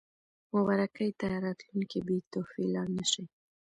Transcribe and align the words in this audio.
مبارکۍ 0.55 1.09
ته 1.19 1.25
راتلونکي 1.45 1.99
بې 2.07 2.17
تحفې 2.31 2.63
لاړ 2.73 2.87
نه 2.97 3.05
شي. 3.11 3.23